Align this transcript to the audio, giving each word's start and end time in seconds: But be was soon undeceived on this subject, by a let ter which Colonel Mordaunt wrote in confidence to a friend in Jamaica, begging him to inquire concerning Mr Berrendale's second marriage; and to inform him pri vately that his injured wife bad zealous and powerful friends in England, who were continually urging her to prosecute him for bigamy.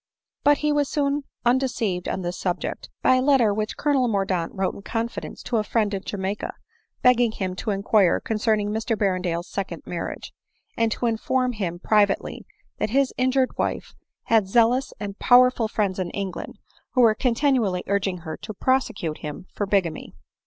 But 0.43 0.61
be 0.61 0.71
was 0.71 0.89
soon 0.89 1.25
undeceived 1.45 2.09
on 2.09 2.21
this 2.23 2.39
subject, 2.39 2.89
by 3.03 3.17
a 3.17 3.21
let 3.21 3.37
ter 3.37 3.53
which 3.53 3.77
Colonel 3.77 4.07
Mordaunt 4.07 4.51
wrote 4.51 4.73
in 4.73 4.81
confidence 4.81 5.43
to 5.43 5.57
a 5.57 5.63
friend 5.63 5.93
in 5.93 6.01
Jamaica, 6.03 6.55
begging 7.03 7.33
him 7.33 7.55
to 7.57 7.69
inquire 7.69 8.19
concerning 8.19 8.71
Mr 8.71 8.97
Berrendale's 8.97 9.47
second 9.47 9.83
marriage; 9.85 10.33
and 10.75 10.91
to 10.91 11.05
inform 11.05 11.51
him 11.51 11.77
pri 11.77 12.07
vately 12.07 12.39
that 12.79 12.89
his 12.89 13.13
injured 13.15 13.55
wife 13.59 13.93
bad 14.27 14.47
zealous 14.47 14.91
and 14.99 15.19
powerful 15.19 15.67
friends 15.67 15.99
in 15.99 16.09
England, 16.09 16.57
who 16.93 17.01
were 17.01 17.13
continually 17.13 17.83
urging 17.85 18.21
her 18.25 18.35
to 18.37 18.55
prosecute 18.55 19.19
him 19.19 19.45
for 19.53 19.67
bigamy. 19.67 20.15